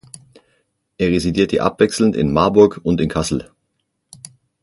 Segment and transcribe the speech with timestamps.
[0.97, 3.51] Er residierte abwechselnd in Marburg und in Kassel.